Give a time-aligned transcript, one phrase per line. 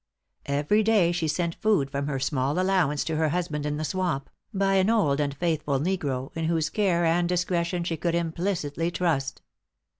[0.47, 4.31] Every day she sent food from her small allowance to her husband in the swamp,
[4.51, 9.43] by an old and faithful negro, in whose care and discretion she could implicitly trust.